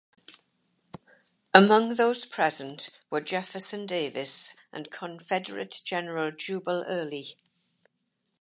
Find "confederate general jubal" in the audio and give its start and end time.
4.89-6.83